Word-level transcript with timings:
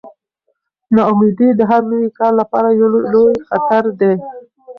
ناامیدي 0.95 1.49
د 1.55 1.61
هر 1.71 1.81
نوي 1.91 2.09
کار 2.19 2.31
لپاره 2.41 2.67
یو 2.79 2.87
لوی 3.13 3.35
خطر 3.49 3.83
دی. 3.99 4.13